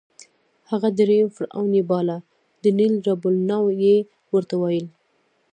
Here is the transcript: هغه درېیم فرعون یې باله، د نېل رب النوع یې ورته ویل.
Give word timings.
هغه 0.69 0.89
درېیم 0.99 1.29
فرعون 1.35 1.71
یې 1.77 1.83
باله، 1.91 2.17
د 2.63 2.65
نېل 2.77 2.93
رب 3.07 3.23
النوع 3.29 3.71
یې 3.85 3.97
ورته 4.33 4.55
ویل. 4.61 4.87